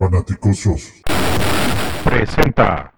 [0.00, 0.94] Fanaticosos.
[2.02, 2.90] Presenta.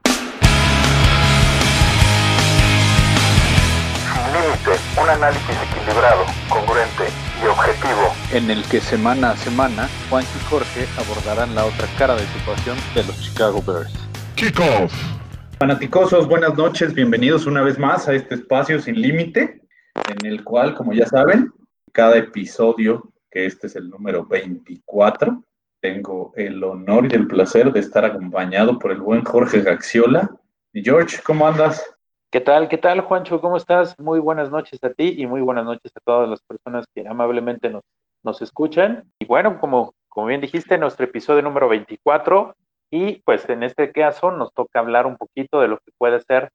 [4.06, 4.70] Sin límite,
[5.02, 7.02] un análisis equilibrado, congruente
[7.42, 8.14] y objetivo.
[8.32, 12.76] en el que semana a semana Juan y Jorge abordarán la otra cara de situación
[12.94, 13.92] de los Chicago Bears.
[14.36, 14.94] Kickoff.
[15.58, 19.60] Fanaticosos, buenas noches, bienvenidos una vez más a este espacio sin límite,
[20.08, 21.52] en el cual, como ya saben,
[21.90, 25.42] cada episodio, que este es el número 24,
[25.82, 30.30] tengo el honor y el placer de estar acompañado por el buen Jorge Gaxiola.
[30.72, 31.84] Y George, ¿cómo andas?
[32.30, 32.68] ¿Qué tal?
[32.68, 33.40] ¿Qué tal, Juancho?
[33.40, 33.98] ¿Cómo estás?
[33.98, 37.68] Muy buenas noches a ti y muy buenas noches a todas las personas que amablemente
[37.68, 37.82] nos,
[38.22, 39.04] nos escuchan.
[39.18, 42.54] Y bueno, como, como bien dijiste, nuestro episodio número 24
[42.90, 46.50] y pues en este caso nos toca hablar un poquito de lo que puede ser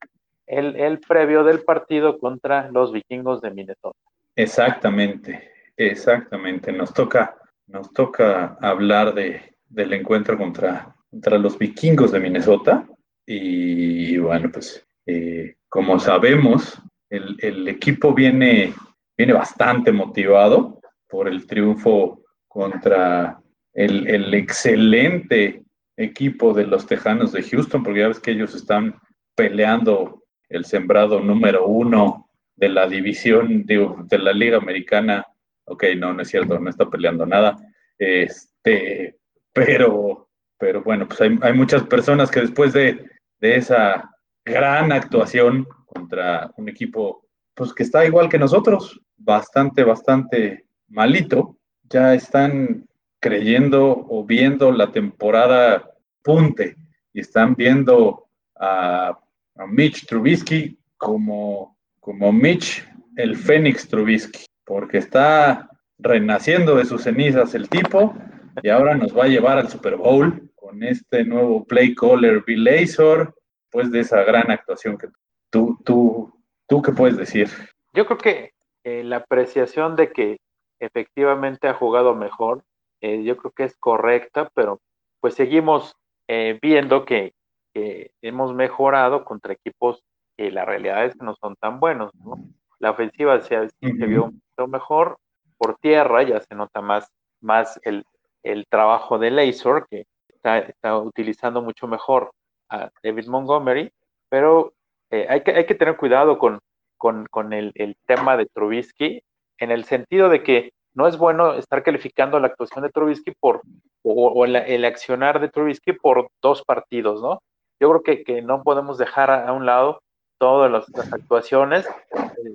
[0.48, 4.00] el, el previo del partido contra los vikingos de Minnesota.
[4.36, 6.72] Exactamente, exactamente.
[6.72, 7.36] Nos toca,
[7.68, 12.88] nos toca hablar de, del encuentro contra, contra los vikingos de Minnesota.
[13.26, 18.74] Y bueno, pues eh, como sabemos, el, el equipo viene,
[19.18, 23.40] viene bastante motivado por el triunfo contra
[23.74, 25.64] el, el excelente
[25.98, 28.96] equipo de los Tejanos de Houston, porque ya ves que ellos están
[29.36, 35.26] peleando el sembrado número uno de la división de, de la Liga Americana.
[35.68, 37.58] Ok, no, no es cierto, no está peleando nada.
[37.98, 39.18] Este,
[39.54, 43.06] pero, pero bueno, pues hay, hay muchas personas que después de,
[43.40, 44.10] de esa
[44.46, 51.58] gran actuación contra un equipo pues que está igual que nosotros, bastante, bastante malito,
[51.90, 52.88] ya están
[53.20, 55.92] creyendo o viendo la temporada
[56.24, 56.76] punte
[57.14, 59.18] y están viendo a,
[59.56, 67.56] a Mitch Trubisky como, como Mitch el Fénix Trubisky, porque está renaciendo de sus cenizas
[67.56, 68.14] el tipo
[68.62, 72.66] y ahora nos va a llevar al Super Bowl con este nuevo play caller Bill
[72.66, 73.34] Lazor,
[73.72, 75.08] pues de esa gran actuación que
[75.50, 76.34] tú, tú,
[76.68, 77.50] tú qué puedes decir.
[77.94, 78.52] Yo creo que
[78.84, 80.38] eh, la apreciación de que
[80.80, 82.64] efectivamente ha jugado mejor,
[83.02, 84.82] eh, yo creo que es correcta, pero
[85.22, 85.96] pues seguimos
[86.28, 87.34] eh, viendo que,
[87.74, 90.04] que, hemos mejorado contra equipos
[90.36, 92.14] que la realidad es que no son tan buenos.
[92.16, 92.38] ¿no?
[92.80, 95.18] La ofensiva se, sí se vio un poquito mejor,
[95.58, 97.10] por tierra ya se nota más,
[97.42, 98.06] más el,
[98.44, 102.32] el trabajo de Lazor, que está, está, utilizando mucho mejor
[102.70, 103.92] a David Montgomery,
[104.30, 104.74] pero
[105.10, 106.60] eh, hay, que, hay que tener cuidado con,
[106.98, 109.22] con, con el, el, tema de Trubisky,
[109.60, 113.62] en el sentido de que no es bueno estar calificando la actuación de Trubisky por,
[114.04, 117.42] o, o el, el, accionar de Trubisky por dos partidos, ¿no?
[117.80, 120.02] Yo creo que, que no podemos dejar a, a un lado
[120.38, 121.88] todas las, actuaciones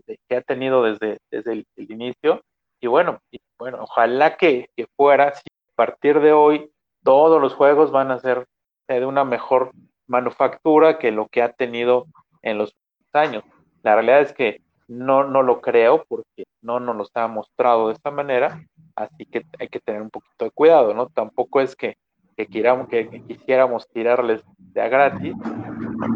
[0.09, 2.43] eh, que ha tenido desde, desde el, inicio.
[2.81, 3.20] Y bueno,
[3.59, 6.71] bueno ojalá que, que fuera, si a partir de hoy
[7.03, 8.47] todos los juegos van a ser
[8.88, 9.72] de una mejor
[10.06, 12.06] manufactura que lo que ha tenido
[12.42, 12.75] en los
[13.12, 13.44] años.
[13.82, 17.94] La realidad es que no, no lo creo porque no nos lo está mostrado de
[17.94, 21.09] esta manera, así que hay que tener un poquito de cuidado, ¿no?
[21.09, 21.97] Tampoco es que,
[22.42, 25.34] que, quieramos, que, quisiéramos tirarles de a gratis,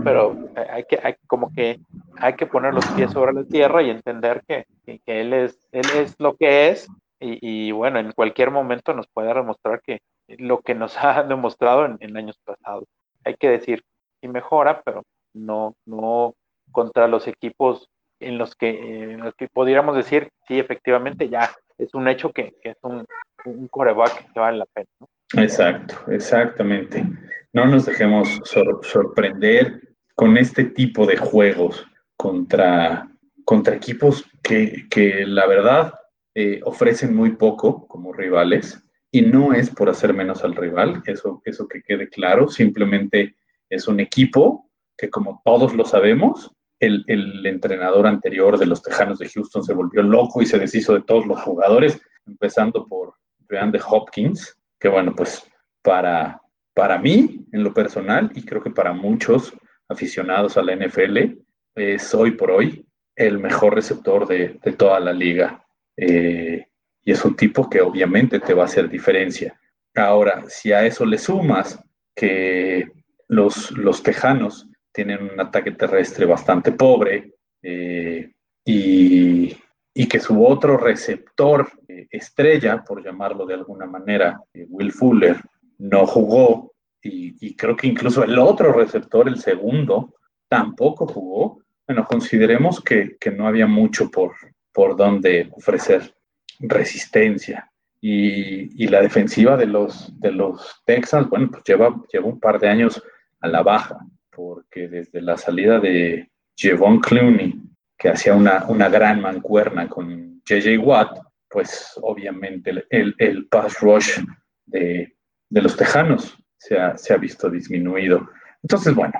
[0.02, 0.36] pero
[0.70, 1.78] hay que, hay, como que
[2.18, 5.86] hay que poner los pies sobre la tierra y entender que, que, él, es, él
[5.94, 6.88] es lo que es
[7.20, 7.38] y,
[7.68, 11.96] y, bueno, en cualquier momento nos puede demostrar que lo que nos ha demostrado en,
[12.00, 12.84] en años pasados.
[13.24, 13.84] Hay que decir,
[14.20, 16.34] sí mejora, pero no, no
[16.72, 17.88] contra los equipos
[18.20, 22.54] en los que, en los que pudiéramos decir, sí, efectivamente, ya es un hecho que,
[22.62, 23.04] que es un,
[23.44, 24.88] un, coreback que vale la pena.
[25.00, 25.08] ¿no?
[25.34, 27.04] Exacto, exactamente.
[27.52, 29.80] No nos dejemos sor sorprender
[30.14, 33.08] con este tipo de juegos contra,
[33.44, 35.94] contra equipos que, que la verdad
[36.34, 41.40] eh, ofrecen muy poco como rivales y no es por hacer menos al rival, eso,
[41.44, 43.36] eso que quede claro, simplemente
[43.68, 49.18] es un equipo que como todos lo sabemos, el, el, entrenador anterior de los Tejanos
[49.18, 53.14] de Houston se volvió loco y se deshizo de todos los jugadores, empezando por
[53.48, 55.44] de Hopkins, que bueno, pues
[55.82, 56.40] para,
[56.72, 59.52] para mí, en lo personal, y creo que para muchos
[59.88, 61.40] aficionados a la NFL,
[61.74, 65.60] es hoy por hoy el mejor receptor de, de toda la liga.
[65.96, 66.68] Eh,
[67.02, 69.58] y es un tipo que obviamente te va a hacer diferencia.
[69.96, 71.82] Ahora, si a eso le sumas
[72.14, 72.88] que
[73.26, 78.30] los, los tejanos tienen un ataque terrestre bastante pobre eh,
[78.64, 79.52] y,
[79.92, 85.36] y, que su otro receptor eh, estrella, por llamarlo de alguna manera, eh, Will Fuller,
[85.78, 86.72] no jugó
[87.02, 90.14] y, y, creo que incluso el otro receptor, el segundo,
[90.48, 91.60] tampoco jugó.
[91.86, 94.34] Bueno, consideremos que, que no había mucho por,
[94.72, 96.14] por donde ofrecer
[96.58, 97.70] resistencia.
[98.00, 102.68] Y, la defensiva de los, de los Texans, bueno, pues lleva, lleva un par de
[102.68, 103.02] años
[103.40, 103.98] a la baja,
[104.30, 107.60] porque desde la salida de Jevon Clooney,
[107.98, 111.18] que hacía una, una gran mancuerna con JJ Watt,
[111.56, 114.18] pues obviamente el, el, pass rush
[114.66, 115.16] de,
[115.48, 118.28] de los Tejanos se ha, se ha, visto disminuido.
[118.62, 119.14] Entonces, bueno,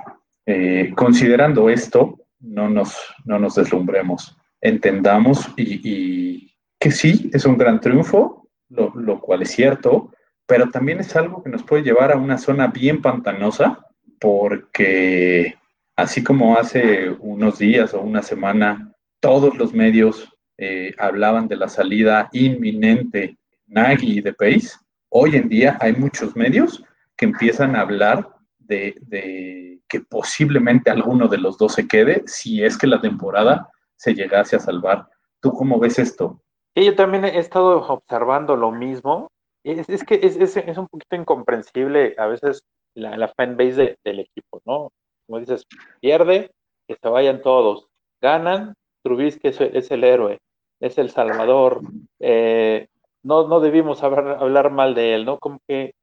[0.45, 2.95] eh, considerando esto, no nos,
[3.25, 9.49] no nos deslumbremos, entendamos y, que sí, es un gran triunfo, lo, lo, cual es
[9.49, 10.13] cierto,
[10.45, 13.83] pero también es algo que nos puede llevar a una zona bien pantanosa,
[14.19, 15.55] porque
[15.95, 21.69] así como hace unos días o una semana, todos los medios eh, hablaban de la
[21.69, 23.37] salida inminente
[23.67, 26.83] Nagy de Pace, hoy en día hay muchos medios
[27.15, 28.27] que empiezan a hablar
[28.57, 34.15] de, que posiblemente alguno de los dos se quede si es que la temporada se
[34.15, 35.07] llegase a salvar.
[35.41, 36.41] ¿Tú cómo ves esto?
[36.75, 39.29] Sí, yo también he estado observando lo mismo.
[39.63, 42.63] Es, que es, un poquito incomprensible a veces
[42.95, 44.89] la, la fanbase del equipo, ¿no?
[45.25, 45.65] Como dices,
[45.99, 46.51] pierde,
[46.87, 47.87] que se vayan todos.
[48.21, 48.73] Ganan,
[49.03, 50.39] Trubisky es el héroe
[50.79, 51.81] es el Salvador,
[52.19, 52.87] eh,
[53.23, 55.37] no, no debimos hablar, hablar, mal de él, ¿no?
[55.39, 55.93] Como que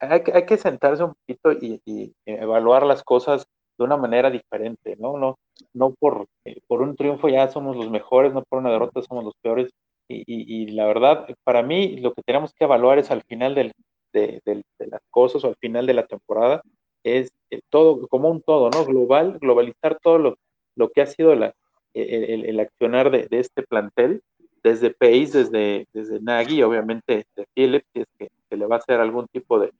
[0.00, 3.46] hay, hay que sentarse un poquito y, evaluar las cosas
[3.78, 5.16] de una manera diferente, ¿no?
[5.18, 5.38] No,
[5.74, 9.24] no por, eh, por un triunfo ya somos los mejores, no por una derrota somos
[9.24, 9.70] los peores.
[10.08, 13.72] Y, y, la verdad, para mí, lo que tenemos que evaluar es al final del,
[14.12, 14.40] de,
[14.78, 16.62] las cosas o al final de la temporada,
[17.04, 18.84] es eh, todo, como un todo, ¿no?
[18.84, 20.36] Global, globalizar todo lo,
[20.76, 21.54] lo que ha sido la,
[21.94, 24.22] el, accionar de, este plantel,
[24.62, 28.78] desde Pace, desde, desde Nagy, obviamente de Phillips, si es que se le va a
[28.78, 29.72] hacer algún tipo de,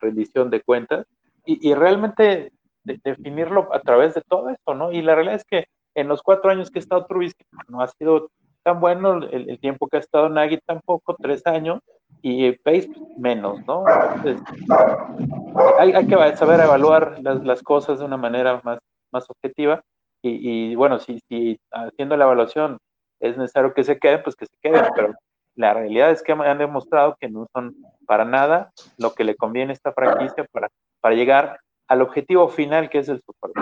[0.00, 1.06] rendición de cuentas,
[1.44, 2.52] y, realmente
[2.82, 4.92] definirlo a través de todo esto, ¿no?
[4.92, 7.80] Y la realidad es que en los cuatro años que ha estado Trubisky, pues, no
[7.80, 8.30] ha sido
[8.62, 11.80] tan bueno el, tiempo que ha estado Nagy tampoco, tres años,
[12.22, 13.84] y Pace pues, menos, ¿no?
[14.16, 14.42] Entonces,
[15.78, 18.78] hay, hay, que saber evaluar las, las, cosas de una manera más,
[19.12, 19.82] más objetiva
[20.28, 22.78] y, bueno, si, haciendo la evaluación
[23.20, 25.14] es necesario que se queden, pues que se queden, pero
[25.54, 27.74] la realidad es que han demostrado que no son
[28.06, 30.68] para nada lo que le conviene a esta franquicia para,
[31.00, 33.52] para llegar al objetivo final que es el Super.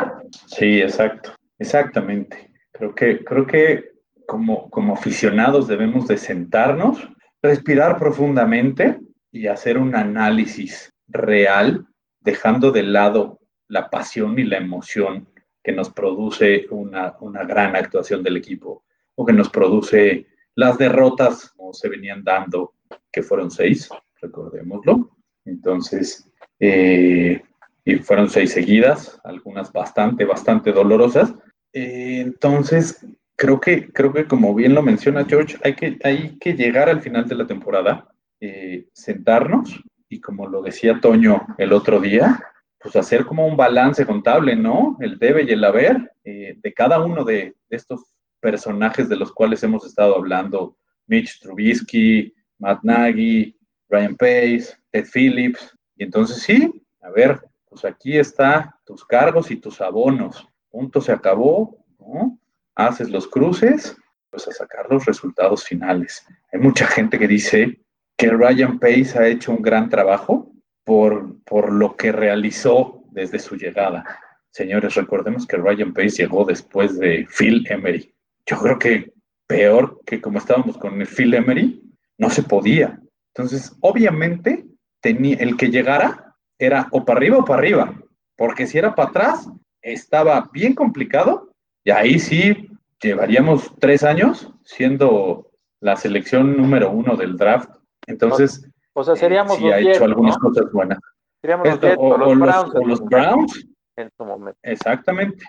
[0.46, 2.50] Sí, exacto, exactamente.
[2.72, 3.92] Creo que, creo que
[4.26, 7.08] como, como aficionados debemos de sentarnos,
[7.42, 8.98] respirar profundamente
[9.30, 11.86] y hacer un análisis real,
[12.20, 13.38] dejando de lado
[13.68, 15.28] la pasión y la emoción
[15.64, 17.16] que nos produce una,
[17.48, 18.84] gran actuación del equipo
[19.14, 22.74] o que nos produce las derrotas como se venían dando,
[23.10, 23.88] que fueron seis,
[24.20, 25.16] recordémoslo.
[25.46, 26.30] Entonces,
[26.60, 27.42] eh,
[27.84, 31.34] y fueron seis seguidas, algunas bastante, bastante dolorosas.
[31.72, 36.52] Eh, entonces, creo que, creo que como bien lo menciona George, hay que, hay que
[36.52, 38.08] llegar al final de la temporada,
[38.40, 42.44] eh, sentarnos y como lo decía Toño el otro día,
[42.84, 44.98] pues hacer como un balance contable, ¿no?
[45.00, 49.62] El debe y el haber eh, de cada uno de, estos personajes de los cuales
[49.62, 50.76] hemos estado hablando,
[51.06, 53.56] Mitch Trubisky, Matt Nagy,
[53.88, 57.40] Ryan Pace, Ted Phillips, y entonces sí, a ver,
[57.70, 62.38] pues aquí está tus cargos y tus abonos, punto se acabó, ¿no?
[62.74, 63.96] Haces los cruces,
[64.28, 66.26] pues a sacar los resultados finales.
[66.52, 67.80] Hay mucha gente que dice
[68.18, 70.53] que Ryan Pace ha hecho un gran trabajo,
[70.84, 74.04] por, por lo que realizó desde su llegada.
[74.50, 78.14] Señores, recordemos que Ryan Pace llegó después de Phil Emery.
[78.46, 79.12] Yo creo que
[79.46, 81.82] peor que como estábamos con Phil Emery,
[82.18, 83.00] no se podía.
[83.34, 84.64] Entonces, obviamente,
[85.00, 87.94] tenía, el que llegara era o para arriba o para arriba,
[88.36, 89.48] porque si era para atrás,
[89.82, 91.50] estaba bien complicado
[91.84, 92.70] y ahí sí
[93.02, 97.70] llevaríamos tres años siendo la selección número uno del draft.
[98.06, 100.98] Entonces, o sea, seríamos sí, ha hecho algunas cosas buenas.
[101.42, 103.66] Seríamos los, o, los, Browns, los Browns.
[103.96, 104.58] En su momento.
[104.62, 105.44] Exactamente.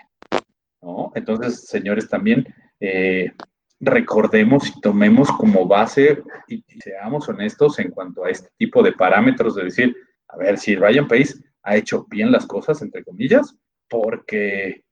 [0.82, 1.12] ¿No?
[1.14, 2.46] Entonces, señores, también
[2.80, 3.32] eh,
[3.80, 9.54] recordemos y tomemos como base y, seamos honestos en cuanto a este tipo de parámetros
[9.54, 9.96] de decir,
[10.28, 13.54] a ver, si Ryan Pace ha hecho bien las cosas, entre comillas,
[13.88, 14.84] porque,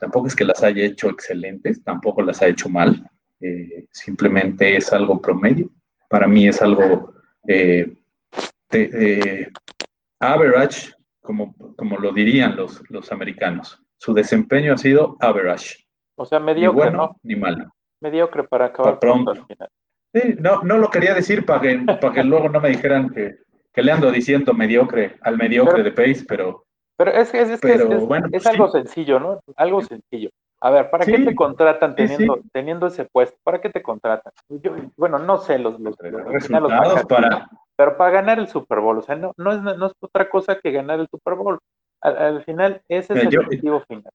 [0.00, 3.08] tampoco es que las haya hecho excelentes, tampoco las ha hecho mal,
[3.40, 5.70] eh, simplemente es algo promedio.
[6.08, 7.14] Para mí es algo
[7.48, 9.48] eh,
[10.20, 13.82] average, como, como lo dirían los, los americanos.
[13.96, 15.84] Su desempeño ha sido average.
[16.16, 17.72] O sea, mediocre, ni bueno, Ni malo.
[18.00, 19.34] Mediocre para acabar pronto.
[20.14, 23.38] Sí, no, no lo quería decir para que, para que luego no me dijeran que,
[23.72, 26.64] que, le ando diciendo mediocre al mediocre de Pace, pero...
[26.96, 29.40] Pero es, es, es, es, bueno, es algo sencillo, ¿no?
[29.56, 30.30] Algo sencillo.
[30.60, 32.42] A ver, ¿para qué te contratan teniendo, sí.
[32.52, 33.38] teniendo ese puesto?
[33.44, 34.32] ¿Para qué te contratan?
[34.48, 37.48] Yo, bueno, no sé los, los, los- los para...
[37.76, 40.58] pero para ganar el Super Bowl, o sea, no, no, es, no es otra cosa
[40.58, 41.58] que ganar el Super Bowl.
[42.00, 44.12] Al, al final, ese es el yo- objetivo final.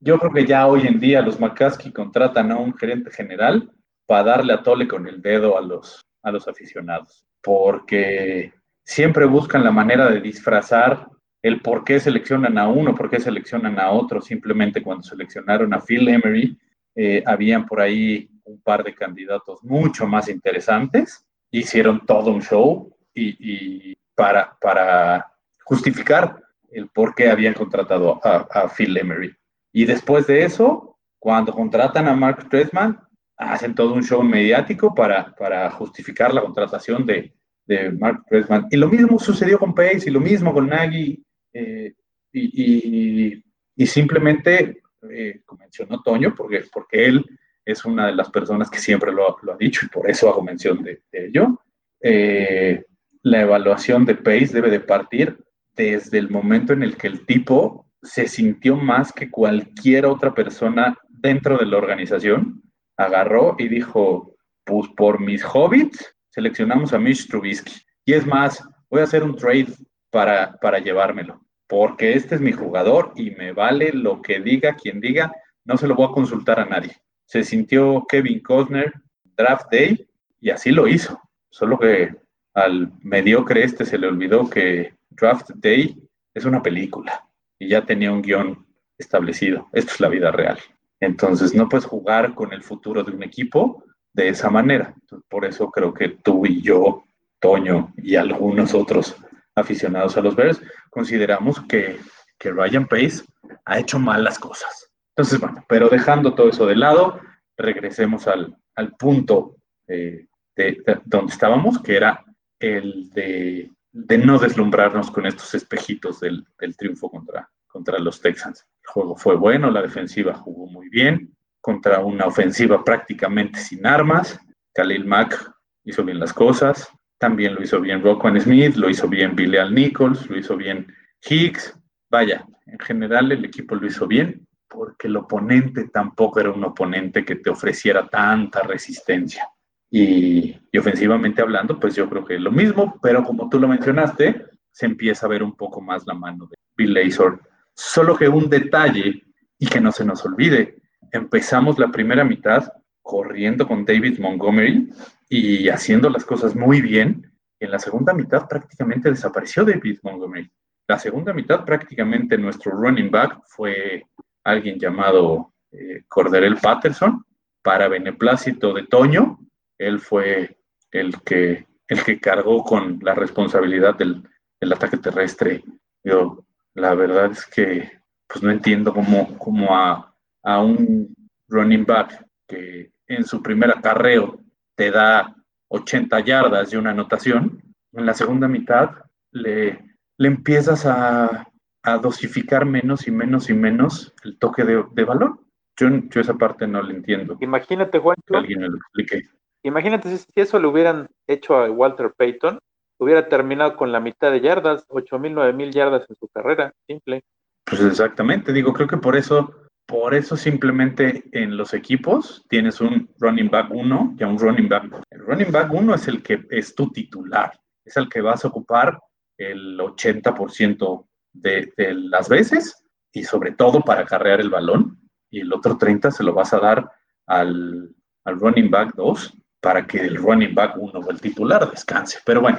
[0.00, 3.70] Yo creo que ya hoy en día los McCaskey contratan a un gerente general
[4.06, 8.52] para darle a tole con el dedo a los, a los aficionados, porque
[8.84, 11.08] siempre buscan la manera de disfrazar
[11.44, 14.22] el por qué seleccionan a uno, por qué seleccionan a otro.
[14.22, 16.58] Simplemente cuando seleccionaron a Phil Emery,
[16.96, 21.26] eh, habían por ahí un par de candidatos mucho más interesantes.
[21.50, 25.30] Hicieron todo un show y, para,
[25.64, 29.36] justificar el por qué habían contratado a, Phil Emery.
[29.70, 32.98] Y después de eso, cuando contratan a Mark Trestman,
[33.36, 37.34] hacen todo un show mediático para, justificar la contratación de,
[37.66, 38.66] de Mark Trestman.
[38.70, 41.22] Y lo mismo sucedió con Pace y lo mismo con Nagy.
[41.54, 41.94] Eh,
[42.32, 47.24] y, simplemente, eh, mencionó Toño, porque, porque él
[47.64, 50.42] es una de las personas que siempre lo, lo ha dicho y por eso hago
[50.42, 51.60] mención de, de ello,
[52.00, 52.84] eh,
[53.22, 55.38] la evaluación de Pace debe de partir
[55.74, 60.98] desde el momento en el que el tipo se sintió más que cualquier otra persona
[61.08, 62.62] dentro de la organización,
[62.98, 67.72] agarró y dijo, pues por mis hobbits seleccionamos a Mitch Trubisky.
[68.04, 69.72] Y es más, voy a hacer un trade
[70.10, 75.00] para, para llevármelo, porque este es mi jugador y me vale lo que diga quien
[75.00, 75.32] diga,
[75.64, 76.96] no se lo voy a consultar a nadie.
[77.24, 78.92] Se sintió Kevin Costner
[79.36, 80.06] draft day
[80.40, 82.14] y así lo hizo, solo que
[82.52, 85.96] al mediocre este se le olvidó que draft day
[86.34, 87.26] es una película
[87.58, 88.66] y ya tenía un guion
[88.98, 89.68] establecido.
[89.72, 90.58] Esto es la vida real.
[91.00, 94.94] Entonces no puedes jugar con el futuro de un equipo de esa manera.
[95.28, 97.04] Por eso creo que tú y yo,
[97.40, 99.16] Toño y algunos otros
[99.54, 102.00] aficionados a los Bears, consideramos que,
[102.38, 103.24] que Ryan Pace
[103.64, 104.90] ha hecho mal las cosas.
[105.16, 107.20] Entonces, bueno, pero dejando todo eso de lado,
[107.56, 109.56] regresemos al, al punto
[109.86, 112.24] eh, de, de donde estábamos, que era
[112.58, 118.66] el de, de no deslumbrarnos con estos espejitos del, del triunfo contra, contra los Texans.
[118.82, 124.38] El juego fue bueno, la defensiva jugó muy bien, contra una ofensiva prácticamente sin armas.
[124.74, 125.52] Khalil Mack
[125.84, 126.88] hizo bien las cosas,
[127.24, 130.94] también lo hizo bien Roquan Smith, lo hizo bien Billy Al Nichols, lo hizo bien
[131.26, 131.74] Higgs.
[132.10, 137.24] Vaya, en general el equipo lo hizo bien porque el oponente tampoco era un oponente
[137.24, 139.48] que te ofreciera tanta resistencia.
[139.90, 144.44] Y, y, ofensivamente hablando, pues yo creo que lo mismo, pero como tú lo mencionaste,
[144.70, 147.40] se empieza a ver un poco más la mano de Bill Lazor.
[147.74, 149.22] Solo que un detalle,
[149.58, 150.76] y que no se nos olvide,
[151.10, 154.90] empezamos la primera mitad corriendo con David Montgomery
[155.28, 157.30] y haciendo las cosas muy bien.
[157.60, 160.50] En la segunda mitad prácticamente desapareció David Montgomery.
[160.86, 164.04] La segunda mitad prácticamente nuestro running back fue
[164.44, 167.24] alguien llamado eh, Corderell Patterson
[167.62, 169.38] para beneplácito de Toño.
[169.78, 170.58] Él fue
[170.90, 174.22] el que, el que cargó con la responsabilidad del,
[174.60, 175.64] del ataque terrestre.
[176.02, 177.90] Yo, la verdad es que
[178.26, 181.14] pues no entiendo cómo, cómo a, a un
[181.48, 184.43] running back que en su primer acarreo
[184.76, 185.34] te da
[185.68, 187.62] 80 yardas y una anotación,
[187.92, 188.90] en la segunda mitad
[189.30, 191.48] le, le empiezas a,
[191.82, 195.40] a, dosificar menos y menos y menos el toque de, de balón.
[195.76, 197.36] Yo, yo, esa parte no le entiendo.
[197.40, 198.16] Imagínate, Juan.
[198.26, 199.22] Que alguien me lo explique.
[199.64, 202.58] Imagínate si, eso le hubieran hecho a Walter Payton,
[202.98, 206.72] hubiera terminado con la mitad de yardas, 8 mil, 9 mil yardas en su carrera,
[206.86, 207.22] simple.
[207.64, 213.10] Pues exactamente, digo, creo que por eso por eso simplemente en los equipos tienes un
[213.18, 215.02] running back 1 y un running back.
[215.10, 217.52] El running back 1 es el que es tu titular,
[217.84, 218.98] es el que vas a ocupar
[219.36, 224.98] el 80% de, las veces y sobre todo para acarrear el balón
[225.30, 226.90] y el otro 30 se lo vas a dar
[227.26, 232.20] al, al running back 2 para que el running back 1 o el titular descanse.
[232.24, 232.58] Pero bueno,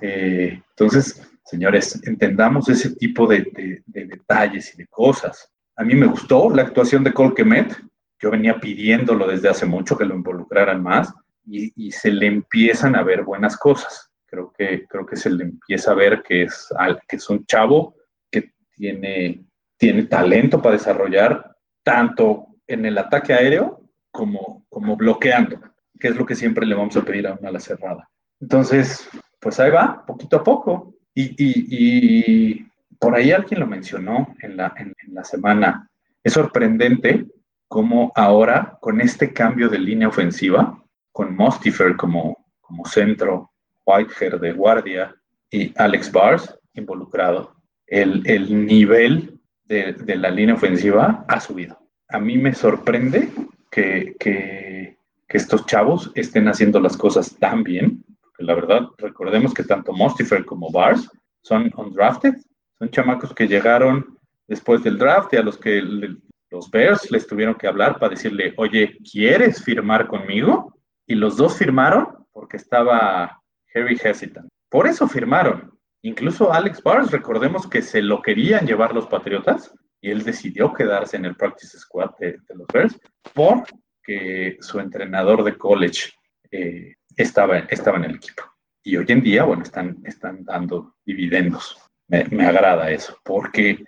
[0.00, 5.50] eh, entonces, señores, entendamos ese tipo de detalles y de cosas.
[5.76, 7.76] A mí me gustó la actuación de Colquemet.
[8.18, 11.12] Yo venía pidiéndolo desde hace mucho que lo involucraran más
[11.44, 14.10] y, se le empiezan a ver buenas cosas.
[14.24, 16.72] Creo que, creo que se le empieza a ver que es,
[17.06, 17.94] que es un chavo
[18.30, 19.44] que tiene,
[19.76, 25.60] tiene talento para desarrollar tanto en el ataque aéreo como, como bloqueando,
[26.00, 28.10] que es lo que siempre le vamos a pedir a una ala cerrada.
[28.40, 30.94] Entonces, pues ahí va, poquito a poco.
[31.14, 32.66] Y, y
[32.98, 35.88] por ahí alguien lo mencionó en la, en, la semana.
[36.22, 37.26] Es sorprendente
[37.68, 43.50] cómo ahora, con este cambio de línea ofensiva, con Mostifer como, como centro,
[43.84, 45.14] Whitehair de guardia
[45.50, 47.54] y Alex Bars involucrado,
[47.86, 51.78] el, el nivel de, de, la línea ofensiva ha subido.
[52.08, 53.30] a mí me sorprende
[53.70, 54.96] que, que,
[55.28, 58.04] que estos chavos estén haciendo las cosas tan bien.
[58.20, 61.08] Porque la verdad, recordemos que tanto Mostifer como Bars
[61.42, 62.34] son undrafted,
[62.78, 66.16] son chamacos que llegaron después del draft y a los que le-
[66.50, 70.78] los Bears les tuvieron que hablar para decirle, oye, ¿quieres firmar conmigo?
[71.06, 73.42] Y los dos firmaron porque estaba
[73.74, 74.48] Harry hesitant.
[74.70, 75.72] Por eso firmaron.
[76.02, 81.16] Incluso Alex Bars, recordemos que se lo querían llevar los Patriotas y él decidió quedarse
[81.16, 82.96] en el practice squad de, de los Bears
[83.34, 86.10] porque su entrenador de college
[86.50, 88.42] eh, estaba, estaba en el equipo.
[88.84, 91.76] Y hoy en día, bueno, están, están dando dividendos.
[92.08, 93.84] Me, agrada eso, porque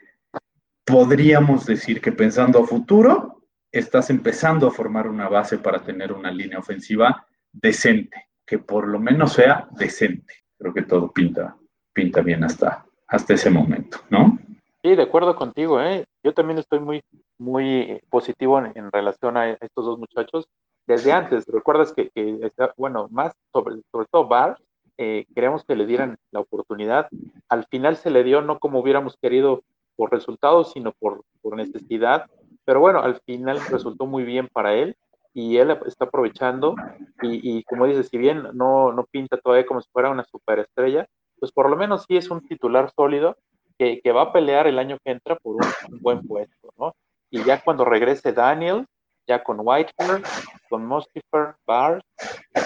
[0.84, 6.32] podríamos decir que pensando a futuro, estás empezando a formar una base para tener una
[6.32, 10.34] línea ofensiva decente, que por lo menos sea decente.
[10.58, 11.56] Creo que todo pinta,
[11.92, 14.38] pinta bien hasta, hasta ese momento, ¿no?
[14.82, 16.04] Sí, de acuerdo contigo, ¿eh?
[16.24, 17.02] Yo también estoy muy,
[17.38, 20.48] muy positivo en, relación a estos dos muchachos.
[20.86, 24.58] Desde antes, recuerdas que, que bueno, más sobre, sobre todo Bar,
[24.98, 27.08] eh, queríamos que le dieran la oportunidad.
[27.48, 29.62] Al final se le dio no como hubiéramos querido
[29.96, 32.26] por resultados, sino por, por necesidad.
[32.64, 34.96] Pero bueno, al final resultó muy bien para él
[35.32, 36.74] y él está aprovechando.
[37.22, 41.06] Y, y como dices, si bien no, no pinta todavía como si fuera una superestrella,
[41.38, 43.36] pues por lo menos sí es un titular sólido
[43.78, 45.62] que, que va a pelear el año que entra por un,
[45.92, 46.94] un buen puesto, ¿no?
[47.30, 48.86] Y ya cuando regrese Daniel,
[49.26, 50.22] ya con Whitehair,
[50.68, 52.02] con Mustifer, Barr,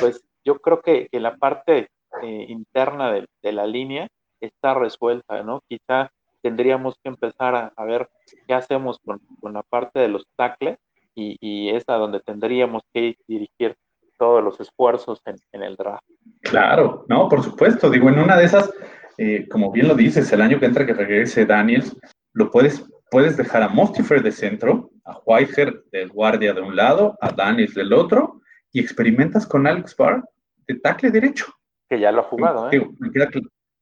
[0.01, 1.89] pues yo creo que, que la parte
[2.23, 4.09] eh, interna de, la línea
[4.41, 5.63] está resuelta, ¿no?
[5.69, 6.11] Quizá
[6.43, 8.09] tendríamos que empezar a, ver
[8.47, 9.21] qué hacemos con,
[9.53, 10.79] la parte de los tackles
[11.15, 13.77] y, es a donde tendríamos que dirigir
[14.19, 16.05] todos los esfuerzos en, en el draft.
[16.41, 17.91] Claro, no, por supuesto.
[17.91, 18.73] Digo, en una de esas,
[19.19, 21.97] eh, como bien lo dices, el año que entra que regrese Daniels,
[22.33, 27.17] lo puedes, puedes dejar a Mostifer de centro, a Whitehair del guardia de un lado,
[27.21, 28.41] a Daniels del otro,
[28.73, 30.25] y experimentas con Alex Barr
[30.67, 31.47] de tackle derecho.
[31.93, 32.71] Que ya lo ha jugado, ¿eh?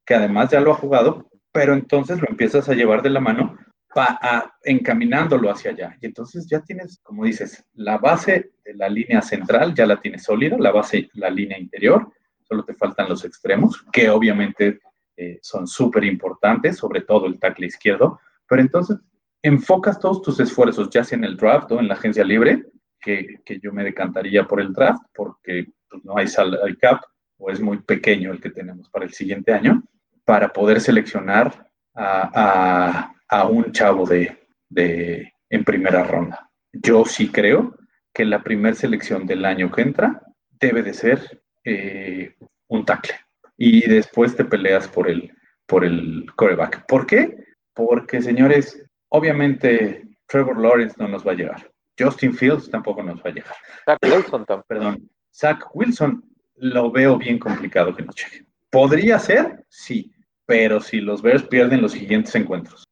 [0.04, 3.56] Que además ya lo ha jugado, pero entonces lo empiezas a llevar de la mano
[3.94, 5.96] pa- a- encaminándolo hacia allá.
[6.00, 10.24] Y entonces ya tienes, como dices, la base de la línea central ya la tienes
[10.24, 12.10] sólida, la base, la línea interior,
[12.42, 14.80] solo te faltan los extremos, que obviamente
[15.16, 18.96] eh, son súper importantes, sobre todo el tackle izquierdo, pero entonces
[19.40, 22.64] enfocas todos tus esfuerzos, ya sea en el draft o en la agencia libre,
[23.00, 27.02] que, que yo me decantaría por el draft, porque pues, no hay salary cap
[27.40, 29.82] o es muy pequeño el que tenemos para el siguiente año,
[30.24, 34.36] para poder seleccionar a, a- a un chavo de,
[34.68, 36.50] de- en primera ronda.
[36.72, 37.74] Yo sí creo
[38.12, 40.20] que la primera selección del año que entra
[40.60, 42.34] debe de ser eh,
[42.68, 43.14] un tackle.
[43.56, 45.32] Y después te peleas por el,
[45.66, 46.86] por el coreback.
[46.86, 47.36] ¿Por qué?
[47.74, 51.70] Porque, señores, obviamente Trevor Lawrence no nos va a llegar.
[51.98, 53.54] Justin Fields tampoco nos va a llegar.
[53.84, 54.64] Zach Wilson tampoco.
[54.68, 56.24] Perdón, Zach Wilson
[56.60, 58.46] lo veo bien complicado que nos llegue.
[58.70, 59.64] ¿Podría ser?
[59.68, 60.12] Sí,
[60.46, 62.84] pero si los Bears pierden los siguientes encuentros.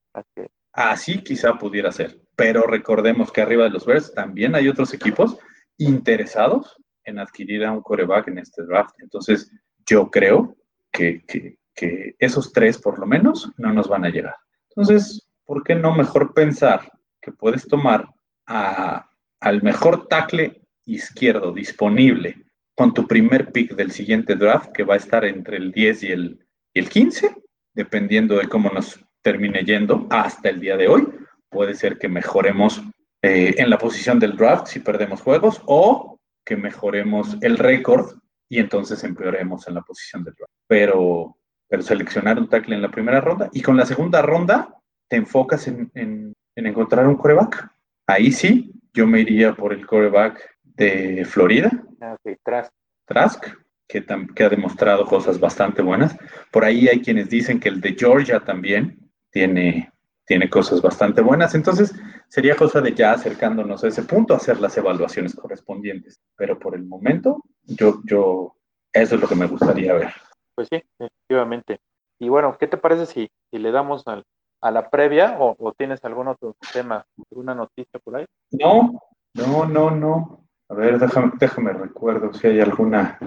[0.72, 5.38] Así quizá pudiera ser, pero recordemos que arriba de los Bears también hay otros equipos
[5.76, 8.94] interesados en adquirir a un coreback en este draft.
[9.00, 9.50] Entonces,
[9.86, 10.56] yo creo
[10.92, 14.34] que, que- que esos tres, por lo menos, no nos van a llegar.
[14.70, 18.08] Entonces, ¿por qué no mejor pensar que puedes tomar
[18.46, 19.08] a-
[19.40, 22.44] al mejor tackle izquierdo disponible
[22.78, 26.12] con tu primer pick del siguiente draft, que va a estar entre el 10 y
[26.12, 27.34] el, y el 15,
[27.74, 31.08] dependiendo de cómo nos termine yendo hasta el día de hoy.
[31.50, 32.80] Puede ser que mejoremos
[33.20, 38.12] eh, en la posición del draft si perdemos juegos o que mejoremos el récord
[38.48, 40.52] y entonces empeoremos en la posición del draft.
[40.68, 41.36] Pero,
[41.68, 44.72] pero seleccionar un tackle en la primera ronda y con la segunda ronda
[45.08, 47.70] te enfocas en, en- en encontrar un coreback.
[48.06, 50.40] Ahí sí, yo me iría por el coreback
[50.78, 52.70] de Florida, Ah, ok, tras.
[53.06, 53.44] Trask,
[53.88, 56.16] que, que ha demostrado cosas bastante buenas.
[56.52, 58.98] Por ahí hay quienes dicen que el de Georgia también
[59.30, 59.90] tiene,
[60.26, 61.54] tiene cosas bastante buenas.
[61.54, 61.94] Entonces,
[62.28, 66.20] sería cosa de ya acercándonos a ese punto, hacer las evaluaciones correspondientes.
[66.36, 68.54] Pero por el momento, yo, yo,
[68.92, 70.12] eso es lo que me gustaría ver.
[70.54, 71.80] Pues sí, efectivamente.
[72.20, 74.24] Y bueno, ¿qué te parece si, si le damos al-
[74.60, 78.26] a la previa o, o tienes algún otro tema, alguna noticia por ahí?
[78.50, 79.00] No,
[79.34, 80.44] no, no, no.
[80.70, 83.18] A ver, déjame, déjame recuerdo si hay alguna,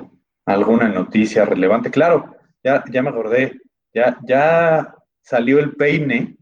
[0.45, 1.89] alguna noticia relevante.
[1.89, 3.59] Claro, ya, ya me acordé,
[3.93, 6.37] ya, ya salió el peine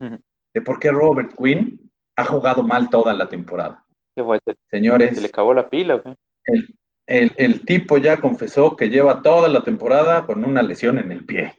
[0.53, 1.79] de por qué Robert Quinn
[2.17, 3.85] ha jugado mal toda la temporada.
[4.15, 4.39] ¿Qué fue?
[4.45, 6.15] ¿Se, se Señores, le acabó la pila o qué?
[6.45, 6.67] el,
[7.07, 11.25] el- el tipo ya confesó que lleva toda la temporada con una lesión en el
[11.25, 11.53] pie.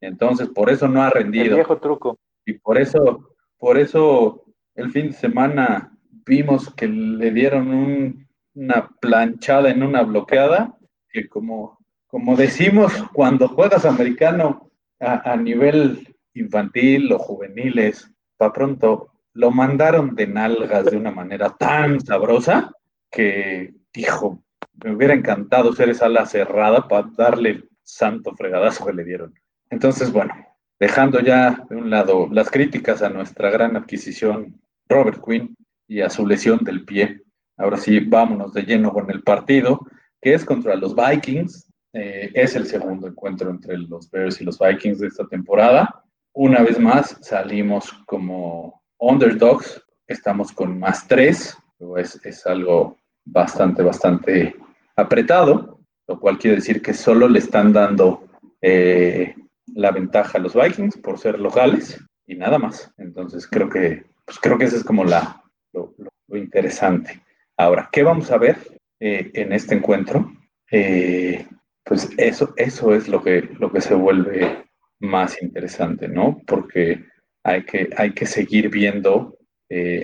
[0.00, 1.54] Entonces, por eso no ha El rendido.
[1.54, 2.18] viejo truco.
[2.44, 8.23] Y por eso, por eso el fin de semana vimos que le dieron
[8.54, 10.76] una planchada en una bloqueada,
[11.10, 19.50] que como, como decimos, cuando juegas americano a, nivel infantil o juveniles, para pronto lo
[19.50, 22.72] mandaron de nalgas de una manera tan sabrosa
[23.10, 24.42] que, dijo,
[24.82, 29.34] me hubiera encantado ser esa ala cerrada para darle el santo fregadazo que le dieron.
[29.70, 30.34] Entonces, bueno,
[30.78, 36.10] dejando ya de un lado las críticas a nuestra gran adquisición Robert Quinn y a
[36.10, 37.23] su lesión del pie,
[37.56, 39.80] ahora sí, vámonos de lleno con el partido,
[40.20, 41.70] que es contra los Vikings.
[41.92, 46.02] Eh, es el segundo encuentro entre los Bears y los Vikings de esta temporada.
[46.32, 51.56] Una vez más salimos como underdogs, estamos con más tres,
[51.96, 54.56] es, es algo bastante, bastante
[54.96, 58.24] apretado, lo cual quiere decir que solo le están dando
[58.60, 59.34] eh,
[59.74, 62.92] la ventaja a los Vikings por ser locales y nada más.
[62.96, 65.94] Entonces creo que, pues creo que eso es como la, lo,
[66.36, 67.22] interesante.
[67.56, 68.56] Ahora, ¿qué vamos a ver
[69.00, 70.32] eh, en este encuentro?
[70.70, 71.46] Eh,
[71.84, 74.64] pues eso, eso es lo que, lo que se vuelve
[75.00, 76.40] más interesante, ¿no?
[76.46, 77.04] Porque
[77.42, 79.38] hay que, hay que seguir viendo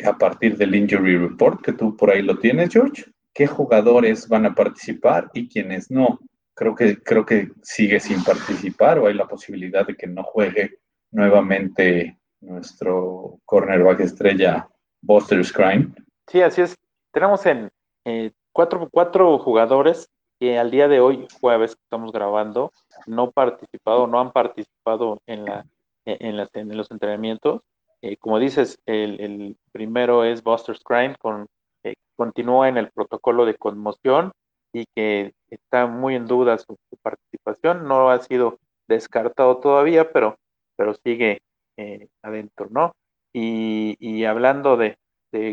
[0.04, 4.46] a partir del injury report, que tú por ahí lo tienes, George, qué jugadores van
[4.46, 6.18] a participar y quiénes no.
[6.54, 10.78] Creo que, creo que sigue sin participar o hay la posibilidad de que no juegue
[11.10, 14.68] nuevamente nuestro cornerback estrella
[15.00, 15.92] Buster Scrine.
[16.30, 16.79] Sí, así es.
[17.12, 17.70] Tenemos en
[18.04, 22.72] eh, cuatro, cuatro jugadores que al día de hoy, jueves que estamos grabando,
[23.06, 25.66] no participado, no han participado en, la,
[26.06, 27.62] en, en los entrenamientos.
[28.02, 31.46] Eh, como dices, el, primero es Buster Scrine con
[32.20, 34.32] continúa en el protocolo de conmoción
[34.74, 37.88] y que está muy en duda su, participación.
[37.88, 40.36] No ha sido descartado todavía, pero,
[40.76, 41.40] pero sigue
[41.78, 42.92] eh, adentro, ¿no?
[43.32, 44.98] Y, hablando de,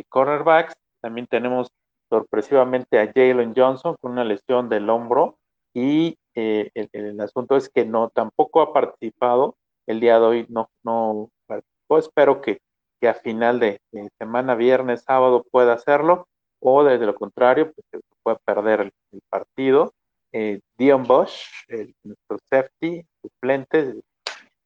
[0.10, 1.70] cornerbacks, también tenemos
[2.10, 5.38] sorpresivamente a Jalen Johnson con una lesión del hombro
[5.74, 9.56] y eh, el, asunto es que no tampoco ha participado.
[9.86, 11.98] El día de hoy no no participó.
[11.98, 12.60] Espero que,
[13.02, 16.28] que a final de, de semana viernes sábado pueda hacerlo.
[16.60, 18.92] O desde lo contrario, pues se puede perder el,
[19.30, 19.94] partido.
[20.32, 24.02] Eh, Dion Bosch, el, nuestro safety suplente,